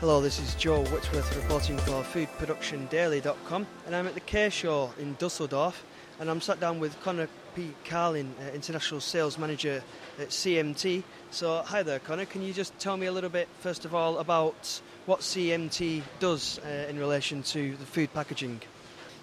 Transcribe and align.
Hello, 0.00 0.20
this 0.20 0.38
is 0.38 0.54
Joe 0.56 0.82
Whitworth 0.82 1.34
reporting 1.34 1.78
for 1.78 2.02
foodproductiondaily.com 2.02 3.66
and 3.86 3.96
I'm 3.96 4.06
at 4.06 4.12
the 4.12 4.20
K 4.20 4.50
Show 4.50 4.92
in 4.98 5.14
Dusseldorf 5.14 5.86
and 6.20 6.30
I'm 6.30 6.42
sat 6.42 6.60
down 6.60 6.80
with 6.80 7.00
Conor 7.00 7.30
P. 7.54 7.70
Carlin, 7.86 8.34
uh, 8.38 8.50
International 8.52 9.00
Sales 9.00 9.38
Manager 9.38 9.82
at 10.18 10.28
CMT. 10.28 11.02
So, 11.30 11.62
hi 11.64 11.82
there, 11.82 11.98
Conor. 11.98 12.26
Can 12.26 12.42
you 12.42 12.52
just 12.52 12.78
tell 12.78 12.98
me 12.98 13.06
a 13.06 13.12
little 13.12 13.30
bit, 13.30 13.48
first 13.60 13.86
of 13.86 13.94
all, 13.94 14.18
about 14.18 14.82
what 15.06 15.20
CMT 15.20 16.02
does 16.20 16.58
uh, 16.58 16.88
in 16.90 16.98
relation 16.98 17.42
to 17.44 17.74
the 17.76 17.86
food 17.86 18.12
packaging? 18.12 18.60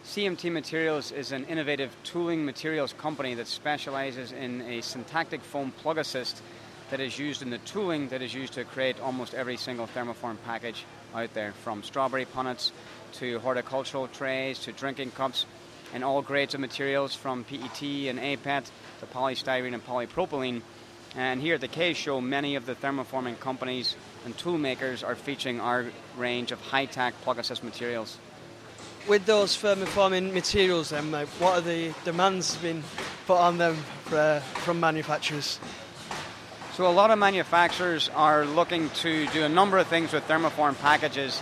CMT 0.05 0.51
Materials 0.51 1.11
is 1.11 1.33
an 1.33 1.45
innovative 1.45 1.95
tooling 2.03 2.43
materials 2.43 2.93
company 2.93 3.35
that 3.35 3.45
specializes 3.45 4.31
in 4.31 4.61
a 4.61 4.81
syntactic 4.81 5.41
foam 5.41 5.71
plug 5.71 5.99
assist 5.99 6.41
that 6.93 6.99
is 6.99 7.17
used 7.17 7.41
in 7.41 7.49
the 7.49 7.57
tooling 7.57 8.09
that 8.09 8.21
is 8.21 8.35
used 8.35 8.53
to 8.53 8.63
create 8.63 8.99
almost 8.99 9.33
every 9.33 9.57
single 9.57 9.87
thermoform 9.87 10.37
package 10.45 10.85
out 11.15 11.33
there, 11.33 11.51
from 11.63 11.81
strawberry 11.81 12.23
punnets 12.23 12.71
to 13.13 13.39
horticultural 13.39 14.07
trays 14.07 14.59
to 14.59 14.71
drinking 14.71 15.09
cups, 15.09 15.47
and 15.91 16.03
all 16.03 16.21
grades 16.21 16.53
of 16.53 16.59
materials 16.59 17.15
from 17.15 17.45
PET 17.45 17.81
and 17.81 18.19
APET 18.19 18.69
to 18.99 19.07
polystyrene 19.07 19.73
and 19.73 19.83
polypropylene. 19.83 20.61
And 21.15 21.41
here 21.41 21.55
at 21.55 21.61
the 21.61 21.67
K 21.67 21.93
Show, 21.93 22.21
many 22.21 22.53
of 22.53 22.67
the 22.67 22.75
thermoforming 22.75 23.39
companies 23.39 23.95
and 24.23 24.37
tool 24.37 24.59
makers 24.59 25.03
are 25.03 25.15
featuring 25.15 25.59
our 25.59 25.85
range 26.15 26.51
of 26.51 26.61
Hytac 26.61 27.13
plug 27.23 27.39
assist 27.39 27.63
materials. 27.63 28.19
With 29.07 29.25
those 29.25 29.57
thermoforming 29.57 30.31
materials, 30.31 30.91
then, 30.91 31.11
what 31.11 31.53
are 31.55 31.61
the 31.61 31.91
demands 32.05 32.55
being 32.57 32.83
put 33.25 33.37
on 33.37 33.57
them 33.57 33.77
for, 34.05 34.17
uh, 34.19 34.39
from 34.61 34.79
manufacturers? 34.79 35.59
So 36.73 36.87
a 36.87 36.89
lot 36.89 37.11
of 37.11 37.19
manufacturers 37.19 38.09
are 38.15 38.45
looking 38.45 38.89
to 39.01 39.27
do 39.27 39.43
a 39.43 39.49
number 39.49 39.77
of 39.77 39.85
things 39.85 40.11
with 40.11 40.27
thermoform 40.27 40.75
packages. 40.79 41.39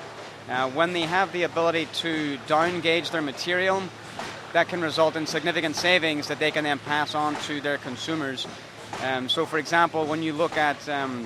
Uh, 0.49 0.69
when 0.71 0.91
they 0.91 1.03
have 1.03 1.31
the 1.31 1.43
ability 1.43 1.87
to 2.01 2.37
down 2.47 2.81
gauge 2.81 3.11
their 3.11 3.21
material, 3.21 3.81
that 4.51 4.67
can 4.67 4.81
result 4.81 5.15
in 5.15 5.25
significant 5.25 5.77
savings 5.77 6.27
that 6.27 6.39
they 6.39 6.51
can 6.51 6.65
then 6.65 6.79
pass 6.79 7.15
on 7.15 7.35
to 7.43 7.61
their 7.61 7.77
consumers. 7.77 8.45
Um, 9.03 9.29
so, 9.29 9.45
for 9.45 9.57
example, 9.57 10.05
when 10.05 10.21
you 10.21 10.33
look 10.33 10.57
at 10.57 10.89
um, 10.89 11.25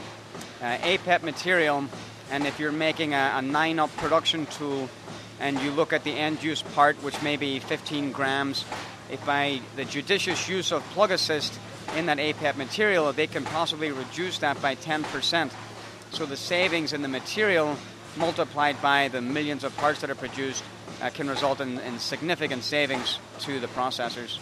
uh, 0.61 0.77
APET 0.83 1.23
material, 1.23 1.85
and 2.29 2.45
if 2.45 2.59
you're 2.59 2.71
making 2.71 3.15
a, 3.15 3.33
a 3.37 3.41
9 3.41 3.79
up 3.79 3.97
production 3.97 4.45
tool, 4.45 4.87
and 5.39 5.59
you 5.61 5.71
look 5.71 5.93
at 5.93 6.03
the 6.03 6.11
end 6.11 6.43
use 6.43 6.61
part, 6.61 6.95
which 6.97 7.19
may 7.23 7.37
be 7.37 7.57
15 7.57 8.11
grams, 8.11 8.65
if 9.09 9.25
by 9.25 9.61
the 9.75 9.83
judicious 9.83 10.47
use 10.47 10.71
of 10.71 10.83
plug 10.91 11.09
assist, 11.09 11.57
in 11.95 12.05
that 12.07 12.19
APET 12.19 12.57
material, 12.57 13.11
they 13.13 13.27
can 13.27 13.43
possibly 13.45 13.91
reduce 13.91 14.39
that 14.39 14.61
by 14.61 14.75
10%. 14.75 15.51
So 16.11 16.25
the 16.25 16.37
savings 16.37 16.93
in 16.93 17.01
the 17.01 17.07
material 17.07 17.77
multiplied 18.17 18.81
by 18.81 19.07
the 19.07 19.21
millions 19.21 19.63
of 19.63 19.75
parts 19.77 20.01
that 20.01 20.09
are 20.09 20.15
produced 20.15 20.63
uh, 21.01 21.09
can 21.09 21.29
result 21.29 21.59
in, 21.59 21.79
in, 21.79 21.99
significant 21.99 22.63
savings 22.63 23.19
to 23.39 23.59
the 23.59 23.67
processors. 23.67 24.39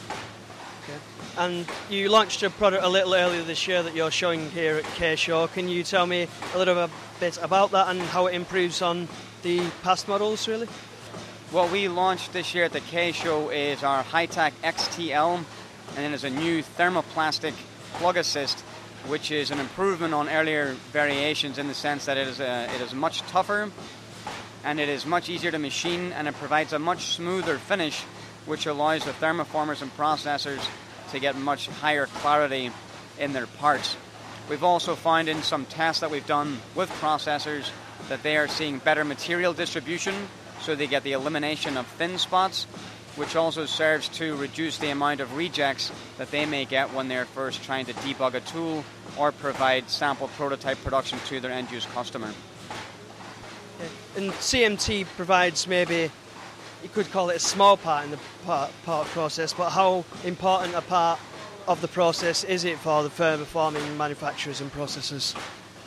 Okay. 0.84 1.00
And 1.38 1.66
you 1.90 2.10
launched 2.10 2.44
a 2.44 2.50
product 2.50 2.84
a 2.84 2.90
little 2.90 3.16
earlier 3.16 3.42
this 3.42 3.68
year 3.68 3.82
that 3.82 3.96
you're 3.96 4.12
showing 4.12 4.52
here 4.52 4.78
at 4.78 4.84
K-Show. 4.96 5.48
Can 5.48 5.68
you 5.68 5.84
tell 5.84 6.06
me 6.06 6.28
a 6.54 6.58
little 6.58 6.90
bit 7.20 7.40
about 7.42 7.72
that 7.72 7.88
and 7.88 8.02
how 8.02 8.28
it 8.28 8.36
improves 8.36 8.82
on 8.82 9.08
the 9.42 9.68
past 9.82 10.08
models, 10.08 10.48
really? 10.48 10.68
What 11.52 11.72
we 11.72 11.88
launched 11.88 12.34
this 12.34 12.54
year 12.54 12.66
at 12.66 12.74
the 12.74 12.82
K-Show 12.82 13.50
is 13.50 13.84
our 13.84 14.04
Hytac 14.04 14.52
XTL 14.64 15.44
and 15.96 16.04
then 16.04 16.12
there's 16.12 16.24
a 16.24 16.30
new 16.30 16.64
thermoplastic 16.64 17.54
plug 17.94 18.18
assist, 18.18 18.60
which 19.08 19.32
is 19.32 19.52
an 19.52 19.60
improvement 19.60 20.14
on 20.14 20.28
earlier 20.28 20.74
variations 20.92 21.60
in 21.60 21.68
the 21.68 21.74
sense 21.76 22.06
that 22.06 22.18
it 22.18 22.28
is, 22.28 22.40
a, 22.40 22.68
it 22.74 22.82
is 22.82 22.96
much 22.96 23.22
tougher 23.24 23.70
and 24.64 24.80
it 24.80 24.90
is 24.90 25.06
much 25.06 25.30
easier 25.30 25.52
to 25.52 25.60
machine 25.60 26.12
and 26.14 26.28
it 26.28 26.34
provides 26.36 26.74
a 26.74 26.80
much 26.80 27.16
smoother 27.16 27.60
finish, 27.60 28.02
which 28.48 28.66
allows 28.66 29.06
the 29.06 29.12
thermoformers 29.12 29.84
and 29.84 29.96
processors 29.96 30.68
to 31.12 31.20
get 31.20 31.36
much 31.36 31.68
higher 31.68 32.08
clarity 32.08 32.72
in 33.20 33.34
their 33.34 33.46
parts. 33.46 33.96
We've 34.50 34.64
also 34.64 34.96
found 34.96 35.30
in 35.30 35.44
some 35.44 35.66
tests 35.66 36.02
that 36.02 36.10
we've 36.10 36.26
done 36.26 36.60
with 36.76 36.90
processors 36.94 37.70
that 38.10 38.24
they 38.24 38.36
are 38.36 38.48
seeing 38.48 38.80
better 38.80 39.06
material 39.06 39.54
distribution, 39.54 40.16
so 40.62 40.76
they 40.76 40.88
get 40.88 41.04
the 41.04 41.12
elimination 41.12 41.78
of 41.78 41.86
thin 41.86 42.18
spots 42.18 42.66
which 43.16 43.36
also 43.36 43.66
serves 43.66 44.10
to 44.10 44.36
reduce 44.38 44.78
the 44.80 44.90
amount 44.90 45.20
of 45.20 45.36
rejects 45.36 45.92
that 46.18 46.32
they 46.32 46.46
may 46.46 46.66
get 46.66 46.94
when 46.94 47.08
they're 47.08 47.26
first 47.26 47.64
trying 47.64 47.86
to 47.86 47.94
debug 47.94 48.34
a 48.34 48.40
tool 48.42 48.84
or 49.18 49.32
provide 49.32 49.90
sample 49.90 50.28
prototype 50.30 50.82
production 50.84 51.20
to 51.28 51.40
their 51.40 51.52
end 51.52 51.72
use 51.72 51.86
customer. 51.88 52.32
And 54.16 54.32
CMT 54.32 55.06
provides 55.16 55.68
maybe, 55.68 56.10
you 56.82 56.90
could 56.90 57.12
call 57.12 57.30
it 57.30 57.38
a 57.38 57.40
small 57.40 57.78
part 57.78 58.06
in 58.06 58.12
the 58.12 58.20
part, 58.46 58.72
part 58.86 59.08
process, 59.08 59.54
but 59.54 59.70
how 59.70 60.06
important 60.24 60.76
a 60.76 60.82
part 60.82 61.20
of 61.68 61.82
the 61.82 61.88
process 61.88 62.44
is 62.44 62.66
it 62.66 62.78
for 62.78 63.04
the 63.04 63.10
thermoforming 63.10 63.96
manufacturers 63.98 64.62
and 64.62 64.72
processors? 64.72 65.36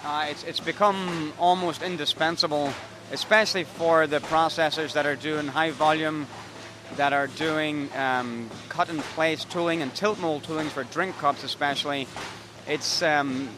Uh, 0.05 0.27
it's, 0.31 0.45
it's 0.45 0.61
become 0.61 1.33
almost 1.39 1.83
indispensable, 1.83 2.73
especially 3.13 3.65
for 3.65 4.07
the 4.07 4.21
processors 4.21 4.93
that 4.93 5.07
are 5.07 5.17
doing 5.17 5.49
high 5.49 5.71
volume 5.71 6.27
that 6.97 7.13
are 7.13 7.27
doing 7.27 7.91
um, 7.95 8.49
cut 8.69 8.89
and 8.89 9.01
place 9.01 9.45
tooling 9.45 9.83
and 9.83 9.95
tilt 9.95 10.19
mold 10.21 10.45
tooling 10.45 10.69
for 10.69 10.85
drink 10.85 11.17
cups, 11.19 11.45
especially. 11.45 12.07
It's 12.69 13.03
um, 13.03 13.49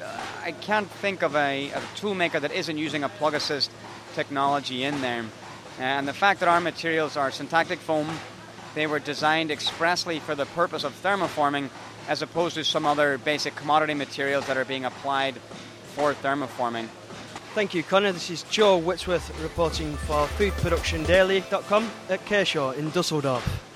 I 0.42 0.52
can't 0.52 0.90
think 0.90 1.22
of 1.22 1.36
a, 1.36 1.70
a 1.70 1.82
tool 1.96 2.14
maker 2.14 2.40
that 2.40 2.52
isn't 2.52 2.76
using 2.76 3.04
a 3.04 3.08
plug 3.08 3.34
assist 3.34 3.70
technology 4.14 4.84
in 4.84 5.00
there. 5.00 5.24
And 5.78 6.08
the 6.08 6.12
fact 6.12 6.40
that 6.40 6.48
our 6.48 6.60
materials 6.60 7.16
are 7.16 7.30
syntactic 7.30 7.78
foam, 7.78 8.08
they 8.74 8.86
were 8.86 8.98
designed 8.98 9.50
expressly 9.50 10.18
for 10.18 10.34
the 10.34 10.46
purpose 10.46 10.84
of 10.84 11.00
thermoforming, 11.02 11.70
as 12.08 12.22
opposed 12.22 12.56
to 12.56 12.64
some 12.64 12.84
other 12.84 13.18
basic 13.18 13.54
commodity 13.54 13.94
materials 13.94 14.46
that 14.46 14.56
are 14.56 14.64
being 14.64 14.84
applied 14.84 15.36
for 15.94 16.14
thermoforming. 16.14 16.88
Thank 17.58 17.74
you, 17.74 17.82
Conor. 17.82 18.12
This 18.12 18.30
is 18.30 18.44
Joe 18.44 18.76
Whitworth 18.76 19.36
reporting 19.42 19.96
for 20.06 20.28
foodproductiondaily.com 20.38 21.90
at 22.08 22.24
K 22.24 22.44
Show 22.44 22.70
in 22.70 22.88
Dusseldorf. 22.90 23.67